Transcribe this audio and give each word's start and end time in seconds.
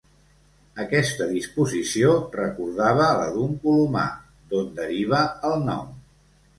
Aquesta 0.83 1.27
disposició 1.33 2.15
recordava 2.37 3.07
la 3.21 3.29
d'un 3.39 3.55
colomar, 3.69 4.09
d'on 4.53 4.77
deriva 4.83 5.25
el 5.55 5.67
nom. 5.73 5.99